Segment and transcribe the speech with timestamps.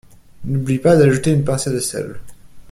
[0.45, 2.15] N'oublie pas d'ajouter une pincée de sel!